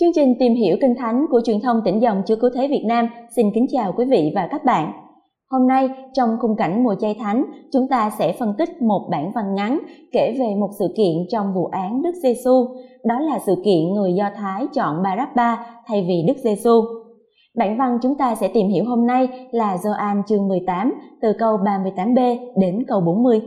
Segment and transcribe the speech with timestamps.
[0.00, 2.84] Chương trình tìm hiểu kinh thánh của truyền thông tỉnh dòng Chúa Cứu Thế Việt
[2.86, 4.92] Nam xin kính chào quý vị và các bạn.
[5.50, 9.32] Hôm nay, trong khung cảnh mùa chay thánh, chúng ta sẽ phân tích một bản
[9.34, 9.78] văn ngắn
[10.12, 12.66] kể về một sự kiện trong vụ án Đức Giêsu,
[13.04, 16.80] đó là sự kiện người Do Thái chọn Barabba thay vì Đức Giêsu.
[17.56, 20.92] Bản văn chúng ta sẽ tìm hiểu hôm nay là Gioan chương 18
[21.22, 23.40] từ câu 38b đến câu 40.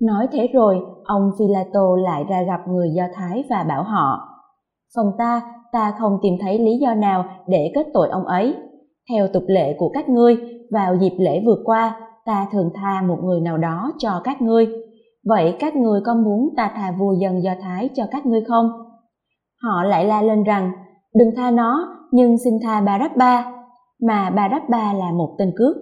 [0.00, 4.36] Nói thế rồi, ông Philato lại ra gặp người Do Thái và bảo họ,
[4.96, 8.54] Phần ta, ta không tìm thấy lý do nào để kết tội ông ấy.
[9.10, 10.36] Theo tục lệ của các ngươi,
[10.70, 14.66] vào dịp lễ vừa qua, ta thường tha một người nào đó cho các ngươi.
[15.24, 18.70] Vậy các ngươi có muốn ta tha vua dân Do Thái cho các ngươi không?
[19.62, 20.72] Họ lại la lên rằng,
[21.14, 23.52] đừng tha nó, nhưng xin tha Barabba,
[24.02, 25.76] mà Barabba là một tên cướp.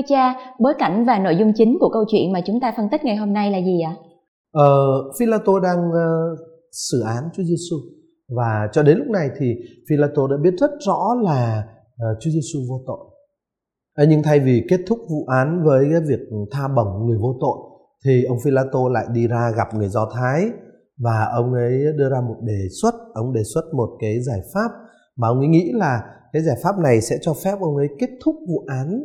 [0.00, 2.88] Thưa cha, bối cảnh và nội dung chính của câu chuyện mà chúng ta phân
[2.90, 3.94] tích ngày hôm nay là gì ạ?
[4.52, 4.72] Ờ,
[5.18, 6.38] Philato đang uh,
[6.72, 7.76] xử án Chúa Giêsu
[8.36, 9.54] và cho đến lúc này thì
[9.88, 12.98] Philato đã biết rất rõ là uh, Chúa Giêsu vô tội.
[13.94, 17.36] À, nhưng thay vì kết thúc vụ án với cái việc tha bổng người vô
[17.40, 17.56] tội
[18.04, 20.44] thì ông Philato lại đi ra gặp người Do Thái
[20.98, 24.70] và ông ấy đưa ra một đề xuất, ông đề xuất một cái giải pháp
[25.16, 28.10] mà ông ấy nghĩ là cái giải pháp này sẽ cho phép ông ấy kết
[28.24, 29.02] thúc vụ án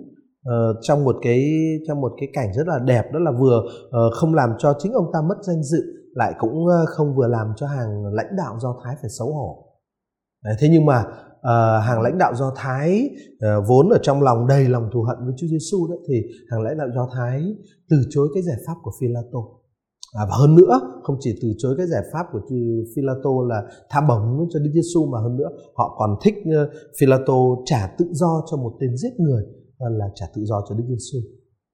[0.49, 1.43] uh, trong một cái
[1.88, 4.93] trong một cái cảnh rất là đẹp đó là vừa uh, không làm cho chính
[4.93, 8.55] ông ta mất danh dự lại cũng uh, không vừa làm cho hàng lãnh đạo
[8.59, 9.66] do thái phải xấu hổ.
[10.43, 14.47] Đấy, thế nhưng mà uh, hàng lãnh đạo do thái uh, vốn ở trong lòng
[14.47, 17.43] đầy lòng thù hận với Chúa Giêsu đó thì hàng lãnh đạo do thái
[17.89, 19.39] từ chối cái giải pháp của Philato
[20.16, 22.39] À, và hơn nữa không chỉ từ chối cái giải pháp của
[22.95, 26.35] Philato là tha bổng cho Đức Giêsu mà hơn nữa họ còn thích
[26.99, 27.33] Philato
[27.66, 29.43] trả tự do cho một tên giết người
[29.91, 31.19] là trả tự do cho Đức Giêsu.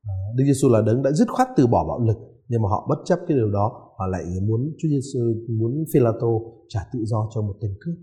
[0.08, 2.18] À, Đức Giêsu là đấng đã dứt khoát từ bỏ bạo lực
[2.52, 5.20] nhưng mà họ bất chấp cái điều đó họ lại muốn Chúa Giêsu
[5.60, 6.28] muốn Philato
[6.70, 7.96] trả tự do cho một tên cướp.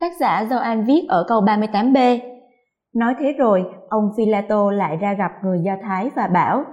[0.00, 2.18] Tác giả Gioan viết ở câu 38b
[2.94, 6.64] Nói thế rồi, ông Philato lại ra gặp người Do Thái và bảo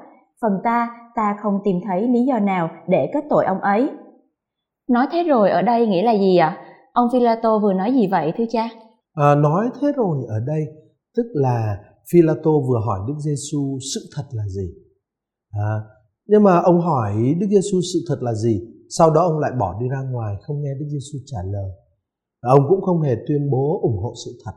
[0.41, 3.89] Phần ta, ta không tìm thấy lý do nào để kết tội ông ấy.
[4.89, 6.57] Nói thế rồi ở đây nghĩa là gì ạ?
[6.93, 8.69] Ông Philato vừa nói gì vậy thưa cha?
[9.13, 10.65] À, nói thế rồi ở đây
[11.17, 11.77] tức là
[12.11, 14.73] Philato vừa hỏi Đức Giêsu sự thật là gì.
[15.49, 15.81] À,
[16.27, 19.79] nhưng mà ông hỏi Đức Giêsu sự thật là gì, sau đó ông lại bỏ
[19.81, 21.71] đi ra ngoài không nghe Đức Giêsu trả lời.
[22.41, 24.53] Ông cũng không hề tuyên bố ủng hộ sự thật.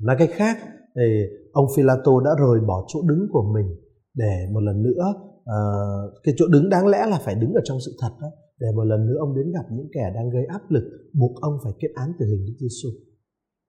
[0.00, 0.58] Nói cách khác,
[0.96, 1.22] thì
[1.52, 3.66] ông Philato đã rời bỏ chỗ đứng của mình
[4.14, 7.78] để một lần nữa uh, cái chỗ đứng đáng lẽ là phải đứng ở trong
[7.86, 8.28] sự thật đó
[8.60, 10.84] để một lần nữa ông đến gặp những kẻ đang gây áp lực
[11.20, 12.88] buộc ông phải kết án tử hình Đức Giêsu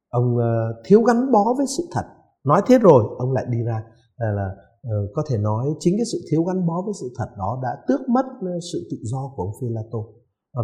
[0.10, 0.42] ông uh,
[0.86, 2.04] thiếu gắn bó với sự thật
[2.46, 3.84] nói thế rồi ông lại đi ra
[4.18, 4.50] là, là
[4.88, 7.70] uh, có thể nói chính cái sự thiếu gắn bó với sự thật đó đã
[7.88, 8.26] tước mất
[8.74, 10.00] sự tự do của ông Philato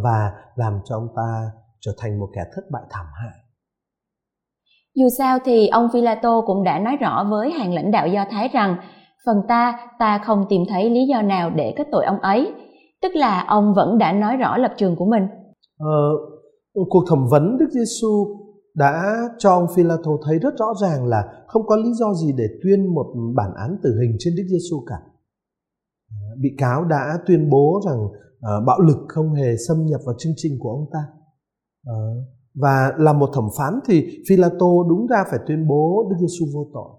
[0.03, 3.45] và làm cho ông ta trở thành một kẻ thất bại thảm hại
[4.95, 8.49] dù sao thì ông Philato cũng đã nói rõ với hàng lãnh đạo Do Thái
[8.53, 8.77] rằng
[9.25, 12.53] phần ta, ta không tìm thấy lý do nào để kết tội ông ấy.
[13.01, 15.23] Tức là ông vẫn đã nói rõ lập trường của mình.
[15.79, 16.11] Ờ,
[16.89, 18.25] cuộc thẩm vấn Đức Giêsu
[18.75, 22.43] đã cho ông Philato thấy rất rõ ràng là không có lý do gì để
[22.63, 23.05] tuyên một
[23.35, 24.95] bản án tử hình trên Đức Giêsu cả.
[26.37, 30.33] Bị cáo đã tuyên bố rằng uh, bạo lực không hề xâm nhập vào chương
[30.35, 30.99] trình của ông ta.
[31.89, 32.17] Uh,
[32.55, 36.67] và là một thẩm phán thì Philato đúng ra phải tuyên bố Đức Giêsu vô
[36.73, 36.91] tội.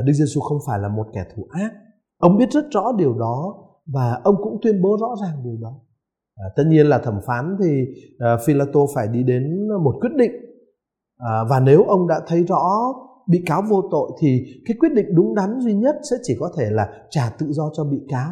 [0.00, 1.72] Uh, Đức Giêsu không phải là một kẻ thù ác.
[2.18, 3.54] Ông biết rất rõ điều đó
[3.86, 5.80] và ông cũng tuyên bố rõ ràng điều đó.
[6.36, 7.82] À, tất nhiên là thẩm phán thì
[8.14, 10.32] uh, Philato phải đi đến một quyết định
[11.28, 12.62] à, và nếu ông đã thấy rõ
[13.26, 16.50] bị cáo vô tội thì cái quyết định đúng đắn duy nhất sẽ chỉ có
[16.58, 18.30] thể là trả tự do cho bị cáo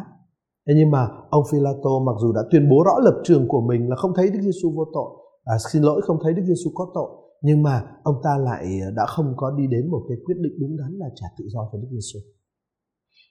[0.67, 3.89] thế nhưng mà ông Philato mặc dù đã tuyên bố rõ lập trường của mình
[3.89, 5.09] là không thấy Đức Giêsu vô tội
[5.43, 7.09] à, xin lỗi không thấy Đức Giêsu có tội
[7.41, 8.65] nhưng mà ông ta lại
[8.95, 11.59] đã không có đi đến một cái quyết định đúng đắn là trả tự do
[11.71, 12.19] cho Đức Giêsu.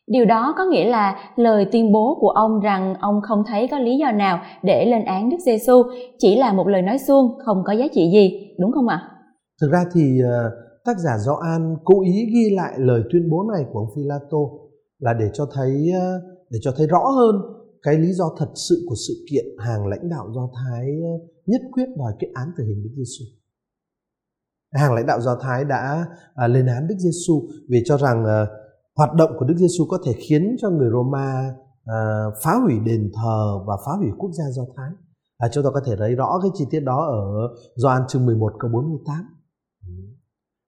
[0.06, 3.78] Điều đó có nghĩa là lời tuyên bố của ông rằng ông không thấy có
[3.78, 5.82] lý do nào để lên án Đức Giêsu
[6.18, 9.17] chỉ là một lời nói suông không có giá trị gì, đúng không ạ?
[9.60, 10.50] Thực ra thì ờ,
[10.84, 14.38] tác giả Gioan cố ý ghi lại lời tuyên bố này của ông Philato
[14.98, 16.20] là để cho thấy ờ,
[16.50, 17.36] để cho thấy rõ hơn
[17.82, 21.60] cái lý do thật sự của sự kiện hàng lãnh đạo Do Thái ờ, nhất
[21.72, 23.24] quyết đòi kết án tử hình Đức Giêsu.
[24.72, 28.24] Hàng lãnh đạo Do Thái đã à, lên án Đức Giêsu vì cho rằng
[28.96, 31.54] hoạt động của Đức Giêsu có thể khiến cho người Roma
[32.44, 34.90] phá hủy đền thờ và phá hủy quốc gia Do Thái.
[35.38, 38.52] À, chúng ta có thể thấy rõ cái chi tiết đó ở Gioan chương 11
[38.58, 39.37] câu 48.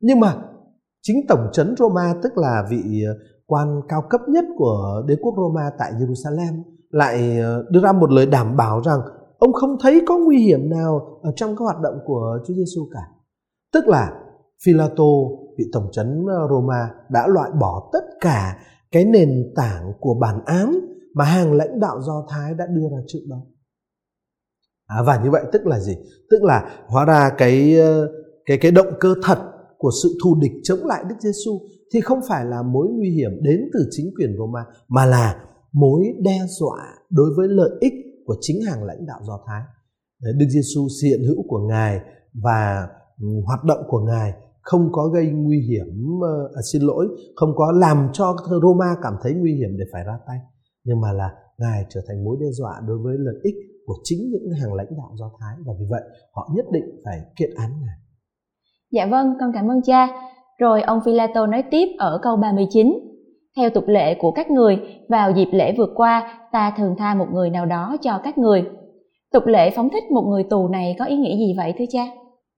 [0.00, 0.36] Nhưng mà
[1.02, 3.14] chính tổng trấn Roma tức là vị ờ,
[3.46, 8.10] quan cao cấp nhất của đế quốc Roma tại Jerusalem lại ờ, đưa ra một
[8.10, 9.00] lời đảm bảo rằng
[9.38, 12.88] ông không thấy có nguy hiểm nào ở trong các hoạt động của Chúa Giêsu
[12.92, 13.00] cả.
[13.72, 14.12] Tức là
[14.64, 15.04] Philato,
[15.58, 18.58] vị tổng trấn ờ, Roma đã loại bỏ tất cả
[18.92, 20.74] cái nền tảng của bản án
[21.14, 23.36] mà hàng lãnh đạo Do Thái đã đưa ra trước đó.
[24.86, 25.96] À, và như vậy tức là gì?
[26.30, 27.76] Tức là hóa ra cái
[28.50, 29.38] cái cái động cơ thật
[29.78, 31.60] của sự thù địch chống lại Đức Giêsu
[31.92, 36.02] thì không phải là mối nguy hiểm đến từ chính quyền Roma mà là mối
[36.18, 36.78] đe dọa
[37.10, 37.92] đối với lợi ích
[38.26, 39.62] của chính hàng lãnh đạo Do Thái.
[40.38, 42.00] Đức Giêsu hiện hữu của Ngài
[42.34, 42.88] và
[43.46, 46.20] hoạt động của Ngài không có gây nguy hiểm
[46.54, 47.06] à, xin lỗi
[47.36, 50.38] không có làm cho Roma cảm thấy nguy hiểm để phải ra tay
[50.84, 53.54] nhưng mà là ngài trở thành mối đe dọa đối với lợi ích
[53.86, 56.02] của chính những hàng lãnh đạo do thái và vì vậy
[56.32, 57.96] họ nhất định phải kiện án ngài
[58.92, 60.08] Dạ vâng, con cảm ơn cha.
[60.58, 62.98] Rồi ông Philato nói tiếp ở câu 39.
[63.56, 64.78] Theo tục lệ của các người,
[65.08, 68.64] vào dịp lễ vượt qua, ta thường tha một người nào đó cho các người.
[69.32, 72.02] Tục lệ phóng thích một người tù này có ý nghĩa gì vậy thưa cha?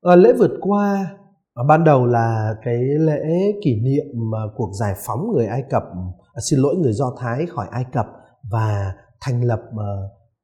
[0.03, 1.07] À, lễ vượt qua
[1.55, 3.23] à, ban đầu là cái lễ
[3.65, 5.83] kỷ niệm mà cuộc giải phóng người Ai Cập,
[6.35, 8.07] à, xin lỗi người Do Thái khỏi Ai Cập
[8.53, 9.91] và thành lập à,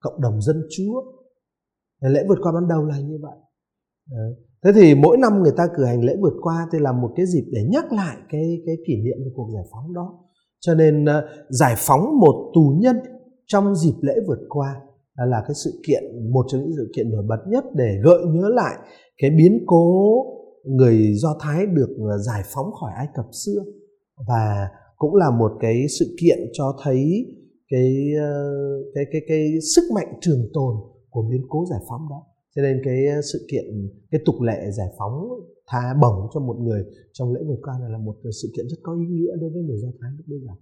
[0.01, 1.03] cộng đồng dân Chúa.
[2.01, 3.37] Lễ vượt qua ban đầu là như vậy
[4.69, 7.27] thế thì mỗi năm người ta cử hành lễ vượt qua thì là một cái
[7.27, 10.19] dịp để nhắc lại cái cái kỷ niệm về cuộc giải phóng đó.
[10.61, 11.09] Cho nên uh,
[11.49, 12.97] giải phóng một tù nhân
[13.47, 14.75] trong dịp lễ vượt qua
[15.27, 18.49] là cái sự kiện một trong những sự kiện nổi bật nhất để gợi nhớ
[18.49, 18.75] lại
[19.19, 20.25] cái biến cố
[20.65, 23.63] người Do Thái được ờ, giải phóng khỏi Ai Cập xưa.
[24.29, 27.27] Và cũng là một cái sự kiện cho thấy
[27.71, 28.07] cái
[28.95, 30.75] cái cái cái cái sức mạnh trường tồn
[31.11, 32.23] của biến cố giải phóng đó
[32.59, 33.65] cho nên cái ờ, sự kiện
[34.11, 35.29] cái tục lệ giải phóng
[35.67, 38.77] tha bổng cho một người trong lễ vượt qua này là một sự kiện rất
[38.83, 40.53] có ý nghĩa đối với người do thái lúc bây giờ.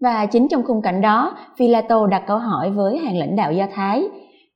[0.00, 3.68] Và chính trong khung cảnh đó Philato đặt câu hỏi với hàng lãnh đạo do
[3.74, 4.02] thái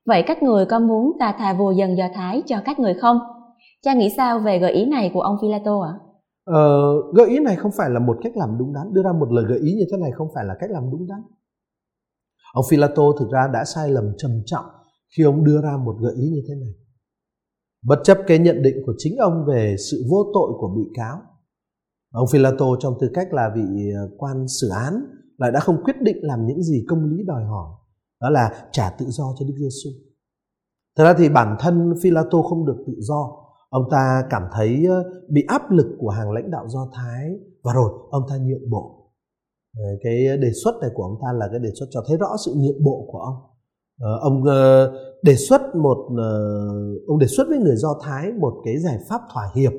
[0.06, 3.18] vậy các người có muốn ta tha vô dân do thái cho các người không?
[3.82, 5.92] Cha nghĩ sao về gợi ý này của ông Philato ạ?
[5.92, 6.00] À?
[6.44, 8.92] ờ, gợi ý này không phải là một cách làm đúng đắn.
[8.92, 11.06] Đưa ra một lời gợi ý như thế này không phải là cách làm đúng
[11.08, 11.22] đắn.
[12.52, 14.64] Ông Philato thực ra đã sai lầm trầm trọng
[15.16, 16.74] khi ông đưa ra một gợi ý như thế này.
[17.86, 21.18] Bất chấp cái nhận định của chính ông về sự vô tội của bị cáo,
[22.12, 24.94] ông Philato trong tư cách là vị ờ, quan xử án
[25.38, 27.70] lại đã không quyết định làm những gì công lý đòi hỏi,
[28.20, 29.90] đó là trả tự do cho Đức Giêsu.
[30.96, 33.30] Thật ra thì bản thân Philato không được tự do,
[33.70, 37.30] ông ta cảm thấy ờ, bị áp lực của hàng lãnh đạo Do Thái
[37.62, 39.12] và rồi ông ta nhượng bộ.
[39.76, 42.36] Ờ, cái đề xuất này của ông ta là cái đề xuất cho thấy rõ
[42.46, 43.55] sự nhượng bộ của ông
[44.00, 46.38] Ờ, ông ờ, đề xuất một ờ,
[47.06, 49.72] ông đề xuất với người do thái một cái giải pháp thỏa hiệp.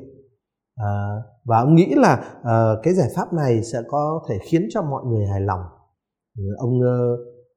[1.45, 2.39] Và ông nghĩ là
[2.83, 5.59] cái giải pháp này sẽ có thể khiến cho mọi người hài lòng.
[6.37, 6.79] Ừ, ông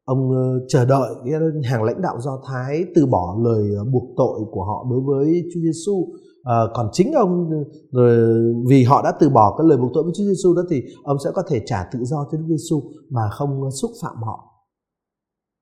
[0.05, 0.31] ông
[0.69, 4.87] chờ đợi cái hàng lãnh đạo do thái từ bỏ lời buộc tội của họ
[4.91, 6.07] đối với Chúa Giêsu
[6.45, 7.51] à, còn chính ông
[7.93, 10.83] rồi vì họ đã từ bỏ cái lời buộc tội với Chúa Giêsu đó thì
[11.05, 14.51] ông sẽ có thể trả tự do cho Chúa Giêsu mà không xúc phạm họ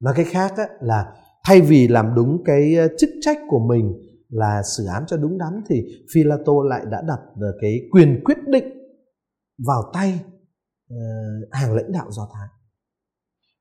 [0.00, 1.05] nói cách khác á, là
[1.45, 3.93] thay vì làm đúng cái chức trách của mình
[4.29, 5.85] là xử án cho đúng đắn thì
[6.15, 8.64] Philato lại đã đặt ờ, cái quyền quyết định
[9.67, 10.21] vào tay
[10.90, 10.97] ờ,
[11.52, 12.49] hàng lãnh đạo Do Thái.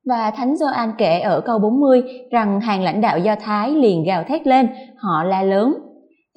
[0.05, 4.23] Và Thánh Gioan kể ở câu 40 rằng hàng lãnh đạo Do Thái liền gào
[4.23, 4.67] thét lên,
[4.97, 5.73] họ la lớn.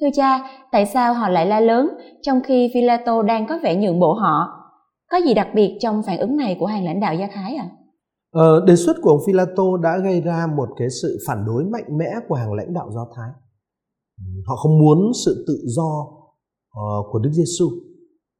[0.01, 0.39] Thưa cha,
[0.71, 1.89] tại sao họ lại la lớn
[2.21, 4.47] trong khi Philato đang có vẻ nhượng bộ họ?
[5.11, 7.65] Có gì đặc biệt trong phản ứng này của hàng lãnh đạo Do Thái ạ?
[7.69, 7.80] À?
[8.31, 11.97] Ờ, đề xuất của ông Philato đã gây ra một cái sự phản đối mạnh
[11.97, 13.29] mẽ của hàng lãnh đạo Do Thái.
[14.17, 16.07] Ừ, họ không muốn sự tự do
[16.79, 17.69] uh, của Đức Giêsu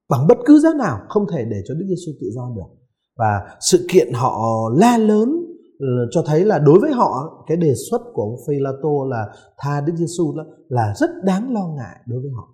[0.10, 2.78] bằng bất cứ giá nào không thể để cho Đức Giêsu tự do được.
[3.18, 4.42] Và sự kiện họ
[4.76, 8.90] la lớn uh, cho thấy là đối với họ cái đề xuất của ông Philato
[9.10, 12.48] là tha Đức Giêsu là, là rất đáng lo ngại đối với họ.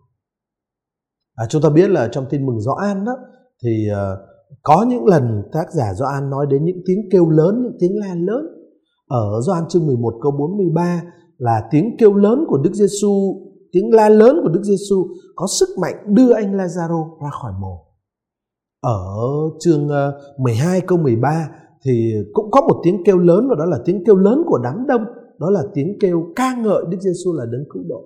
[1.36, 3.18] À, chúng ta biết là trong tin mừng Gioan đó
[3.64, 7.78] thì uh, có những lần tác giả Gioan nói đến những tiếng kêu lớn, những
[7.80, 8.46] tiếng la lớn.
[9.08, 11.04] Ở Gioan chương 11 câu 43
[11.38, 15.70] là tiếng kêu lớn của Đức Giêsu, tiếng la lớn của Đức Giêsu có sức
[15.82, 17.84] mạnh đưa anh Lazaro ra khỏi mồ.
[18.82, 19.10] Ở
[19.60, 21.50] chương ờ, 12 câu 13
[21.86, 24.88] thì cũng có một tiếng kêu lớn và đó là tiếng kêu lớn của đám
[24.88, 25.06] đông,
[25.40, 28.04] đó là tiếng kêu ca ngợi Đức Giêsu là đấng cứu độ.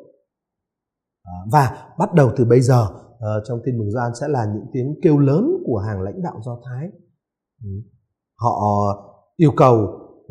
[1.52, 2.88] Và bắt đầu từ bây giờ
[3.22, 6.42] uh, trong tin mừng Gioan sẽ là những tiếng kêu lớn của hàng lãnh đạo
[6.46, 6.90] Do Thái.
[7.64, 7.70] Ừ.
[8.38, 8.54] Họ
[9.38, 9.76] yêu cầu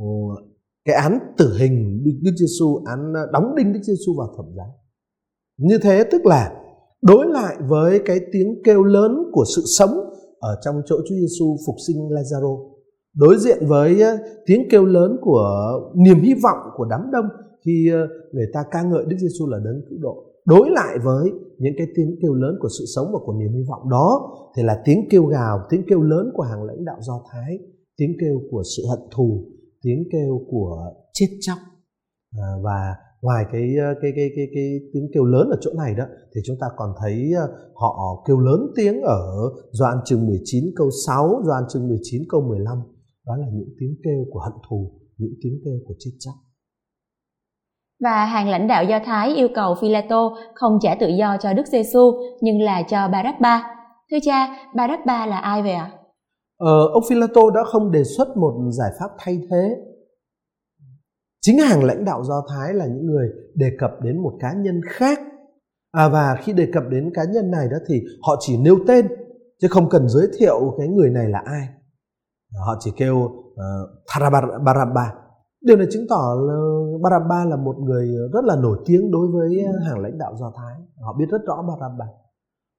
[0.03, 0.39] uh,
[0.85, 4.65] cái án tử hình Đức Giêsu án đóng đinh Đức Giêsu vào thẩm giá
[5.59, 6.53] như thế tức là
[7.03, 9.91] đối lại với cái tiếng kêu lớn của sự sống
[10.41, 12.71] ở trong chỗ Chúa Giêsu phục sinh Lazaro
[13.17, 15.49] đối diện với ờ, tiếng kêu lớn của
[15.95, 17.27] niềm hy vọng của đám đông
[17.67, 17.91] khi
[18.33, 21.87] người ta ca ngợi Đức Giêsu là đấng cứu độ đối lại với những cái
[21.97, 25.09] tiếng kêu lớn của sự sống và của niềm hy vọng đó thì là tiếng
[25.11, 27.59] kêu gào tiếng kêu lớn của hàng lãnh đạo do thái
[27.97, 29.45] tiếng kêu của sự hận thù
[29.83, 31.59] tiếng kêu của chết chóc.
[32.33, 35.95] À, và ngoài cái ờ, cái cái cái cái tiếng kêu lớn ở chỗ này
[35.95, 36.05] đó
[36.35, 39.23] thì chúng ta còn thấy ờ, họ kêu lớn tiếng ở
[39.73, 42.79] Doan chương 19 câu 6, Doan chương 19 câu 15
[43.27, 46.35] đó là những tiếng kêu của hận thù, những tiếng kêu của chết chóc
[48.01, 51.67] và hàng lãnh đạo Do Thái yêu cầu Philato không trả tự do cho Đức
[51.67, 53.77] Giêsu nhưng là cho Barabba.
[54.11, 55.91] Thưa cha, Barabba là ai vậy ạ?
[56.59, 59.77] Ờ, ông Philato đã không đề xuất một giải pháp thay thế.
[61.41, 64.81] Chính hàng lãnh đạo Do Thái là những người đề cập đến một cá nhân
[64.89, 65.21] khác.
[65.93, 69.09] À, và khi đề cập đến cá nhân này đó thì họ chỉ nêu tên
[69.61, 71.69] chứ không cần giới thiệu cái người này là ai.
[72.67, 75.13] Họ chỉ kêu ờ, uh, Barabba
[75.65, 76.55] Điều này chứng tỏ là
[77.03, 79.79] Barabba là một người rất là nổi tiếng đối với ừ.
[79.87, 80.75] hàng lãnh đạo Do Thái.
[81.01, 82.05] Họ biết rất rõ Barabba.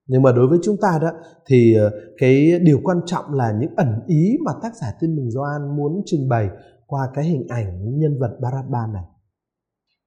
[0.07, 1.09] Nhưng mà đối với chúng ta đó
[1.45, 5.31] thì ờ, cái điều quan trọng là những ẩn ý mà tác giả Tin mừng
[5.31, 6.50] Gioan muốn trình bày
[6.88, 9.03] qua cái hình ảnh nhân vật Barabba này.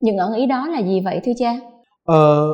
[0.00, 1.54] Những ẩn ý đó là gì vậy thưa cha?
[2.04, 2.46] Ờ,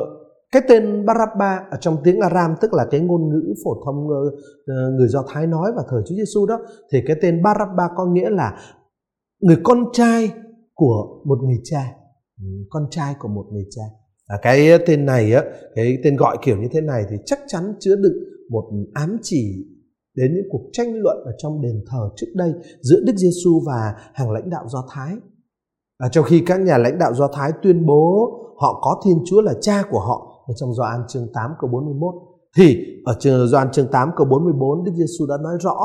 [0.51, 4.31] cái tên Barabba ở trong tiếng Aram tức là cái ngôn ngữ phổ thông ờ,
[4.67, 6.59] ờ, người Do Thái nói vào thời Chúa Giêsu đó
[6.91, 8.57] thì cái tên Barabba có nghĩa là
[9.41, 10.31] người con trai
[10.73, 11.83] của một người cha
[12.41, 13.83] ừ, con trai của một người cha
[14.27, 15.43] à, cái tên này á
[15.75, 18.13] cái tên gọi kiểu như thế này thì chắc chắn chứa đựng
[18.49, 19.67] một ám chỉ
[20.15, 23.93] đến những cuộc tranh luận ở trong đền thờ trước đây giữa Đức Giêsu và
[24.13, 25.15] hàng lãnh đạo Do Thái.
[25.97, 29.41] À, trong khi các nhà lãnh đạo Do Thái tuyên bố họ có Thiên Chúa
[29.41, 32.13] là cha của họ ở trong Gioan chương 8 câu 41
[32.57, 35.75] thì ở trường Gioan chương 8 câu 44 Đức Giêsu đã nói rõ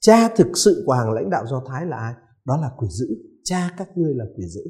[0.00, 2.14] cha thực sự của hàng lãnh đạo Do Thái là ai?
[2.50, 3.06] Đó là quỷ dữ.
[3.44, 4.60] Cha các ngươi là quỷ dữ.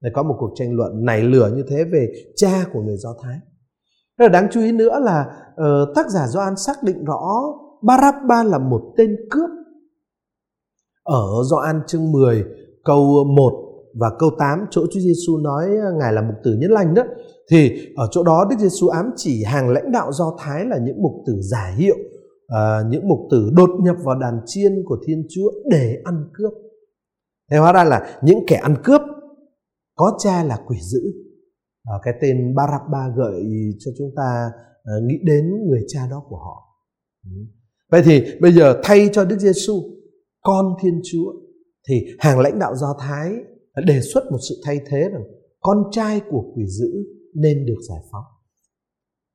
[0.00, 3.14] Để có một cuộc tranh luận nảy lửa như thế về cha của người do
[3.22, 3.38] thái.
[4.18, 7.20] Rất là đáng chú ý nữa là uh, tác giả Gioan xác định rõ
[7.82, 9.50] Barabba là một tên cướp.
[11.02, 12.44] Ở Gioan chương 10
[12.84, 13.52] câu 1
[14.00, 15.68] và câu 8 chỗ Chúa Giêsu nói
[16.00, 17.02] ngài là mục tử nhân lành đó.
[17.50, 21.02] Thì ở chỗ đó Đức Giêsu ám chỉ hàng lãnh đạo Do Thái là những
[21.02, 21.96] mục tử giả hiệu
[22.52, 26.52] uh, những mục tử đột nhập vào đàn chiên của Thiên Chúa để ăn cướp.
[27.50, 29.00] Thế hóa ra là những kẻ ăn cướp
[29.94, 31.00] có cha là quỷ dữ.
[31.84, 33.42] À, cái tên Barabba gợi
[33.78, 34.50] cho chúng ta
[34.84, 36.62] à, nghĩ đến người cha đó của họ.
[37.24, 37.30] Ừ.
[37.90, 39.82] Vậy thì bây giờ thay cho Đức Giêsu
[40.42, 41.32] con Thiên Chúa
[41.88, 43.32] thì hàng lãnh đạo Do Thái
[43.86, 45.22] đề xuất một sự thay thế rằng
[45.60, 46.88] con trai của quỷ dữ
[47.34, 48.24] nên được giải phóng.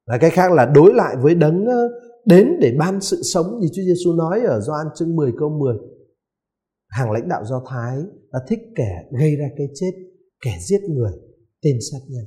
[0.05, 1.65] Là cái khác là đối lại với đấng
[2.25, 5.75] đến để ban sự sống như Chúa Giêsu nói ở Gioan chương 10 câu 10
[6.97, 7.97] hàng lãnh đạo do thái
[8.33, 9.91] đã thích kẻ gây ra cái chết
[10.45, 11.11] kẻ giết người
[11.63, 12.25] tên sát nhân.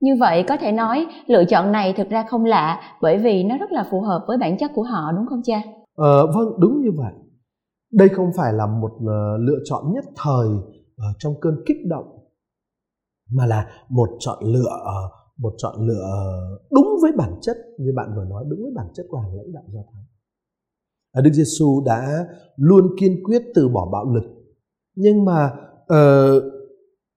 [0.00, 3.58] Như vậy có thể nói lựa chọn này thực ra không lạ bởi vì nó
[3.58, 5.62] rất là phù hợp với bản chất của họ đúng không cha?
[5.96, 7.12] Ờ, vâng đúng như vậy.
[7.92, 10.48] Đây không phải là một uh, lựa chọn nhất thời
[10.96, 12.18] ở trong cơn kích động
[13.30, 16.06] mà là một chọn lựa uh, một chọn lựa
[16.70, 19.52] đúng với bản chất như bạn vừa nói đúng với bản chất của hàng lãnh
[19.52, 20.02] đạo do thái
[21.22, 24.24] Đức Giêsu đã luôn kiên quyết từ bỏ bạo lực.
[24.96, 25.50] Nhưng mà
[25.92, 26.42] uh,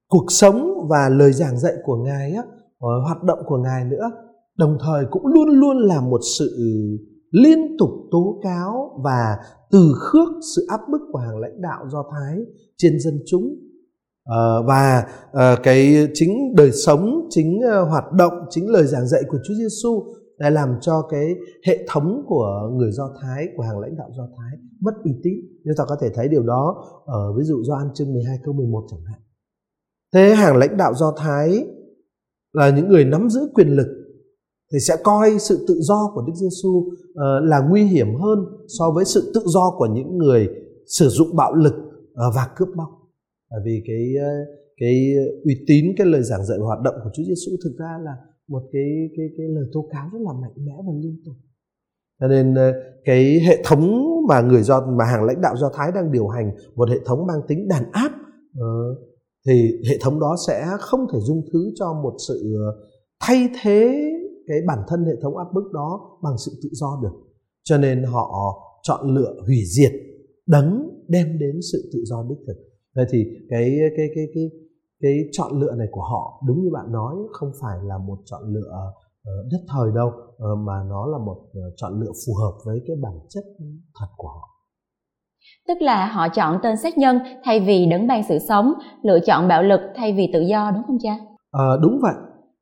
[0.08, 4.10] cuộc sống và lời giảng dạy của ngài á, uh, hoạt động của ngài nữa
[4.58, 6.56] đồng thời cũng luôn luôn là một sự
[7.30, 9.36] liên tục tố cáo và
[9.70, 12.38] từ khước sự áp bức của hàng lãnh đạo do thái
[12.76, 13.44] trên dân chúng.
[14.28, 19.22] Uh, và uh, cái chính đời sống chính uh, hoạt động chính lời giảng dạy
[19.28, 20.04] của Chúa Giêsu
[20.38, 21.34] để làm cho cái
[21.66, 25.34] hệ thống của người Do Thái của hàng lãnh đạo Do Thái mất uy tín.
[25.64, 28.84] Chúng ta có thể thấy điều đó ở ví dụ Gioan chương 12 câu 11
[28.90, 29.20] chẳng hạn.
[30.14, 31.66] Thế hàng lãnh đạo Do Thái
[32.52, 33.86] là những người nắm giữ quyền lực
[34.72, 36.94] thì sẽ coi sự tự do của Đức Giêsu uh,
[37.42, 38.38] là nguy hiểm hơn
[38.78, 40.48] so với sự tự do của những người
[40.86, 42.88] sử dụng bạo lực uh, và cướp bóc.
[43.50, 44.48] Bởi vì cái uh,
[44.80, 45.14] cái
[45.44, 48.12] uy tín cái lời giảng dạy hoạt động của Chúa Giêsu thực ra là
[48.48, 51.34] một cái cái cái lời tố cáo rất là mạnh mẽ và liên tục.
[52.20, 52.72] Cho nên ờ,
[53.04, 56.50] cái hệ thống mà người do, mà hàng lãnh đạo do thái đang điều hành,
[56.74, 58.12] một hệ thống mang tính đàn áp
[58.58, 58.66] ờ,
[59.46, 62.88] thì hệ thống đó sẽ không thể dung thứ cho một sự ờ,
[63.20, 64.10] thay thế
[64.46, 67.12] cái bản thân hệ thống áp bức đó bằng sự tự do được.
[67.64, 69.92] Cho nên họ chọn lựa hủy diệt,
[70.46, 72.56] đấng đem đến sự tự do đích thực.
[72.94, 74.50] Vậy thì cái cái cái cái
[75.00, 78.42] cái chọn lựa này của họ đúng như bạn nói không phải là một chọn
[78.46, 78.92] lựa
[79.50, 80.10] đất thời đâu
[80.56, 81.36] mà nó là một
[81.76, 83.44] chọn lựa phù hợp với cái bản chất
[84.00, 84.48] thật của họ.
[85.68, 89.48] Tức là họ chọn tên sát nhân thay vì đấng ban sự sống lựa chọn
[89.48, 91.18] bạo lực thay vì tự do đúng không cha?
[91.50, 92.14] À, đúng vậy.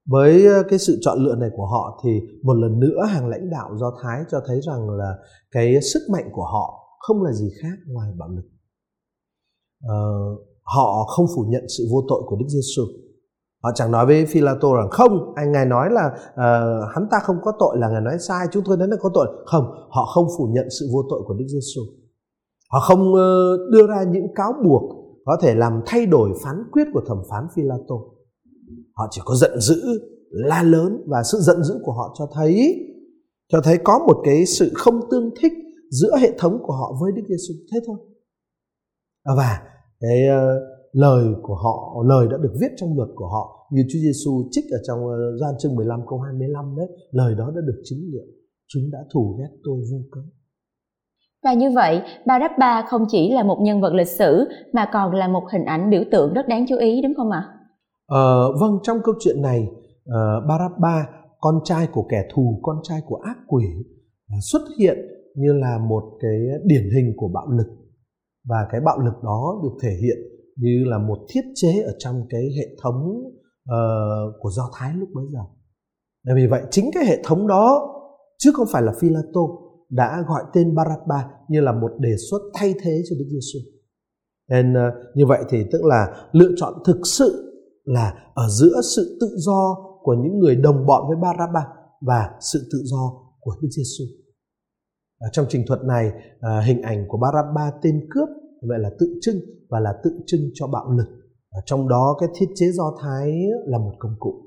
[0.06, 3.50] Với ờ, cái sự chọn lựa này của họ thì một lần nữa hàng lãnh
[3.50, 5.14] đạo do thái cho thấy rằng là
[5.50, 8.44] cái sức mạnh của họ không là gì khác ngoài bạo lực.
[9.88, 9.98] À,
[10.74, 12.82] họ không phủ nhận sự vô tội của đức giêsu
[13.62, 17.36] họ chẳng nói với Philato rằng không anh ngài nói là uh, hắn ta không
[17.42, 20.26] có tội là ngài nói sai chúng tôi nói là có tội không họ không
[20.38, 21.82] phủ nhận sự vô tội của đức giêsu
[22.70, 24.82] Họ không uh, đưa ra những cáo buộc
[25.24, 27.94] có thể làm thay đổi phán quyết của thẩm phán Philato.
[28.92, 29.82] Họ chỉ có giận dữ,
[30.30, 32.74] la lớn và sự giận dữ của họ cho thấy
[33.52, 35.52] cho thấy có một cái sự không tương thích
[35.90, 37.96] giữa hệ thống của họ với Đức Giêsu thế thôi.
[39.36, 39.60] Và
[40.00, 40.62] cái uh,
[40.92, 44.64] lời của họ, lời đã được viết trong luật của họ như Chúa Giêsu trích
[44.70, 48.26] ở trong uh, Gioan chương 15 câu 25 đấy, lời đó đã được chứng nghiệm.
[48.68, 50.20] Chúng đã thù ghét tôi vô cớ.
[51.44, 55.28] Và như vậy, Barabba không chỉ là một nhân vật lịch sử mà còn là
[55.28, 57.42] một hình ảnh biểu tượng rất đáng chú ý đúng không ạ?
[58.06, 61.08] Ờ, vâng, trong câu chuyện này, uh, Barabba,
[61.40, 63.64] con trai của kẻ thù, con trai của ác quỷ
[64.40, 64.98] xuất hiện
[65.34, 67.85] như là một cái điển hình của bạo lực
[68.46, 70.18] và cái bạo lực đó được thể hiện
[70.56, 73.22] như là một thiết chế ở trong cái hệ thống
[73.70, 75.40] uh, của Do Thái lúc bấy giờ.
[76.34, 77.92] Vì vậy chính cái hệ thống đó
[78.38, 79.40] chứ không phải là Philato
[79.90, 83.58] đã gọi tên Barabba như là một đề xuất thay thế cho Đức Giêsu.
[84.48, 87.42] Nên uh, như vậy thì tức là lựa chọn thực sự
[87.84, 91.60] là ở giữa sự tự do của những người đồng bọn với Barabba
[92.00, 94.04] và sự tự do của Đức Giêsu.
[95.18, 98.28] Ờ, trong trình thuật này, ờ, hình ảnh của Barabba tên cướp
[98.68, 99.36] vậy là tự trưng
[99.70, 101.06] và là tự trưng cho bạo lực.
[101.50, 103.32] Ờ, trong đó cái thiết chế do Thái
[103.66, 104.42] là một công cụ.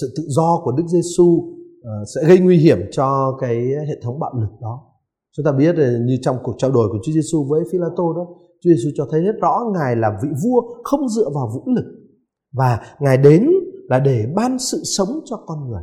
[0.00, 1.54] Sự tự do của Đức Giêsu
[2.14, 3.56] sẽ gây nguy hiểm cho cái
[3.88, 4.94] hệ thống bạo lực đó
[5.36, 5.74] chúng ta biết
[6.06, 8.26] như trong cuộc trao đổi của Chúa Giêsu với Philato đó
[8.64, 11.84] Chúa Giêsu cho thấy rất rõ ngài là vị vua không dựa vào vũ lực
[12.52, 13.50] và ngài đến
[13.88, 15.82] là để ban sự sống cho con người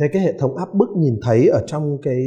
[0.00, 2.22] thế cái hệ thống áp bức nhìn thấy ở trong cái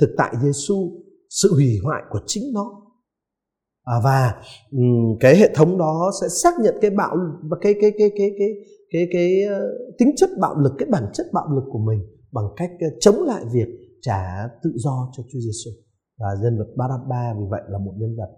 [0.00, 0.90] thực tại Giêsu
[1.28, 2.82] sự hủy hoại của chính nó
[3.84, 7.16] à, và um, cái hệ thống đó sẽ xác nhận cái bạo
[7.50, 8.48] và cái cái cái cái cái cái
[8.90, 12.00] cái, cái uh, tính chất bạo lực cái bản chất bạo lực của mình
[12.32, 13.68] bằng cách uh, chống lại việc
[14.02, 15.70] trả tự do cho Chúa Giêsu
[16.18, 18.30] và nhân vật Barabba vì vậy là một nhân vật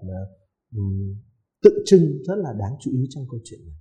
[0.76, 1.14] um,
[1.62, 3.76] tượng trưng rất là đáng chú ý trong câu chuyện này.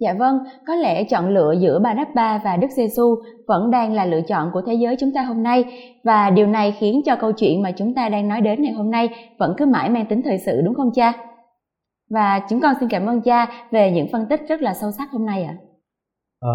[0.00, 3.14] Dạ vâng, có lẽ chọn lựa giữa Barabba và Đức Giêsu
[3.46, 5.64] vẫn đang là lựa chọn của thế giới chúng ta hôm nay
[6.04, 8.90] và điều này khiến cho câu chuyện mà chúng ta đang nói đến ngày hôm
[8.90, 9.08] nay
[9.38, 11.12] vẫn cứ mãi mang tính thời sự đúng không cha?
[12.10, 15.10] Và chúng con xin cảm ơn cha về những phân tích rất là sâu sắc
[15.10, 15.56] hôm nay ạ.
[15.60, 15.64] À.
[16.40, 16.50] Ờ,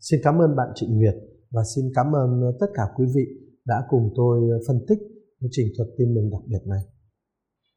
[0.00, 1.14] xin cảm ơn bạn Trịnh Nguyệt
[1.52, 3.22] và xin cảm ơn tất cả quý vị
[3.66, 4.98] đã cùng tôi phân tích
[5.50, 6.80] trình thuật tin mừng đặc biệt này.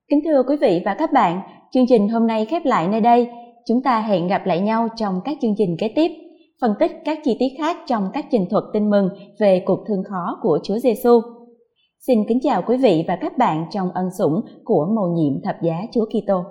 [0.09, 1.41] Kính thưa quý vị và các bạn,
[1.73, 3.29] chương trình hôm nay khép lại nơi đây.
[3.67, 6.11] Chúng ta hẹn gặp lại nhau trong các chương trình kế tiếp,
[6.61, 10.03] phân tích các chi tiết khác trong các trình thuật tin mừng về cuộc thương
[10.03, 11.21] khó của Chúa Giêsu.
[11.99, 15.55] Xin kính chào quý vị và các bạn trong ân sủng của mầu nhiệm thập
[15.61, 16.43] giá Chúa Kitô.